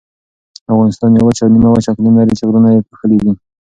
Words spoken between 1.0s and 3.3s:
یو وچ او نیمه وچ اقلیم لري چې غرونه یې پوښلي